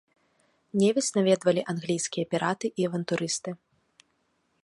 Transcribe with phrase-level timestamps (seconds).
[0.83, 3.51] Невіс наведвалі англійскія піраты і авантурысты.